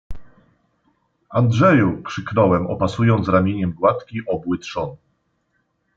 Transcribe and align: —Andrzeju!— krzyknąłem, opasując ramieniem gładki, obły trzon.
—Andrzeju!— 1.39 2.01
krzyknąłem, 2.07 2.67
opasując 2.67 3.27
ramieniem 3.29 3.71
gładki, 3.73 4.19
obły 4.27 4.57
trzon. 4.57 4.95